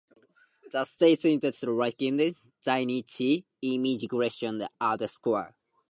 [0.71, 2.17] The statistics regarding
[2.65, 5.53] Zainichi immigration are scarce.